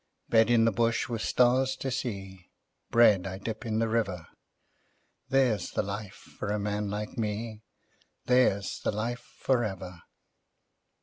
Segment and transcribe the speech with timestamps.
[0.29, 2.49] Bed in the bush with stars to see,
[2.89, 4.25] Bread I dip in the river
[5.29, 7.61] There's the life for a man like me,
[8.25, 10.01] There's the life for ever.